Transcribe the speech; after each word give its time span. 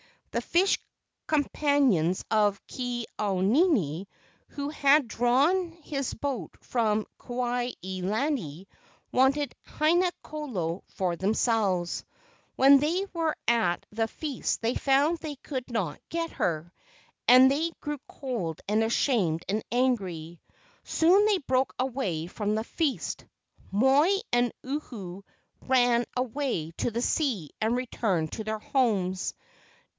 The 0.31 0.41
fish 0.41 0.79
companions 1.27 2.23
of 2.31 2.59
Ke 2.67 3.03
au 3.19 3.41
nini, 3.41 4.07
who 4.47 4.69
had 4.69 5.07
drawn 5.09 5.73
his 5.83 6.13
boat 6.13 6.55
from 6.61 7.05
Kuai 7.19 7.73
he 7.81 8.01
lani, 8.01 8.67
wanted 9.11 9.53
Haina 9.67 10.09
kolo 10.23 10.83
for 10.87 11.17
themselves. 11.17 12.03
While 12.55 12.79
they 12.79 13.05
were 13.13 13.35
at 13.47 13.85
the 13.91 14.07
feast 14.07 14.61
they 14.61 14.73
found 14.73 15.17
they 15.17 15.35
could 15.35 15.69
not 15.69 15.99
get 16.09 16.31
her, 16.31 16.71
and 17.27 17.51
they 17.51 17.71
grew 17.81 17.99
cold 18.07 18.61
and 18.69 18.83
ashamed 18.83 19.43
and 19.49 19.61
angry. 19.71 20.39
Soon 20.83 21.25
they 21.27 21.39
broke 21.39 21.75
away 21.77 22.25
from 22.25 22.55
the 22.55 22.63
feast. 22.63 23.25
Moi 23.69 24.07
and 24.31 24.53
Uhu 24.63 25.23
ran 25.61 26.05
away 26.17 26.71
to 26.77 26.89
the 26.89 27.01
sea 27.03 27.51
and 27.59 27.75
returned 27.75 28.31
to 28.31 28.43
their 28.45 28.59
homes. 28.59 29.35